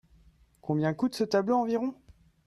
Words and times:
Combien 0.61 0.95
coûte 0.95 1.13
ce 1.13 1.23
tableau 1.23 1.57
environ? 1.57 1.93